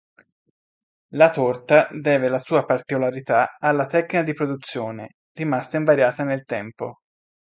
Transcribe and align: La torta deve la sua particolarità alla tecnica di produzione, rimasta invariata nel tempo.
La 1.11 1.29
torta 1.31 1.87
deve 1.91 2.27
la 2.27 2.39
sua 2.39 2.65
particolarità 2.65 3.55
alla 3.59 3.85
tecnica 3.85 4.23
di 4.23 4.33
produzione, 4.33 5.17
rimasta 5.31 5.77
invariata 5.77 6.23
nel 6.23 6.43
tempo. 6.43 7.01